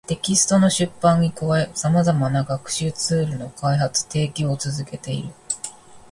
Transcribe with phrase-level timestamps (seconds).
[0.07, 5.31] テキストの出版に加え、様々な学習ツールの開発・提供を続けている